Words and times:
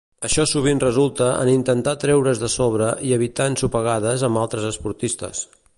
Això 0.27 0.43
sovint 0.51 0.79
resulta 0.83 1.27
en 1.41 1.51
intentar 1.51 1.93
treure's 2.05 2.41
de 2.45 2.49
sobre 2.55 2.89
i 3.11 3.15
evitar 3.19 3.51
ensopegades 3.53 4.25
amb 4.31 4.45
altres 4.45 4.71
esportistes. 4.73 5.51